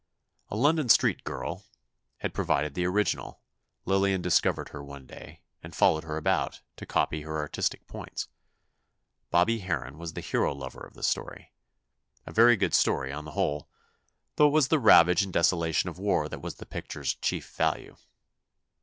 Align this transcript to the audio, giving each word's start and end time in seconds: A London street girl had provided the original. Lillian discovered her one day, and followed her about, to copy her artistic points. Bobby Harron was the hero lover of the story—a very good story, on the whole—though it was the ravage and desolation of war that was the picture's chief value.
A 0.49 0.55
London 0.55 0.89
street 0.89 1.23
girl 1.23 1.63
had 2.21 2.33
provided 2.33 2.73
the 2.73 2.85
original. 2.87 3.39
Lillian 3.85 4.19
discovered 4.23 4.69
her 4.69 4.83
one 4.83 5.05
day, 5.05 5.43
and 5.61 5.75
followed 5.75 6.05
her 6.05 6.17
about, 6.17 6.61
to 6.77 6.87
copy 6.87 7.21
her 7.21 7.37
artistic 7.37 7.85
points. 7.85 8.27
Bobby 9.29 9.59
Harron 9.59 9.99
was 9.99 10.13
the 10.13 10.21
hero 10.21 10.55
lover 10.55 10.83
of 10.83 10.95
the 10.95 11.03
story—a 11.03 12.31
very 12.31 12.57
good 12.57 12.73
story, 12.73 13.11
on 13.13 13.25
the 13.25 13.31
whole—though 13.37 14.47
it 14.47 14.51
was 14.51 14.69
the 14.69 14.79
ravage 14.79 15.21
and 15.21 15.31
desolation 15.33 15.87
of 15.87 15.99
war 15.99 16.27
that 16.27 16.41
was 16.41 16.55
the 16.55 16.65
picture's 16.65 17.13
chief 17.13 17.47
value. 17.51 17.95